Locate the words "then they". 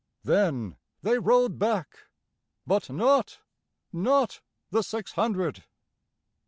0.23-1.19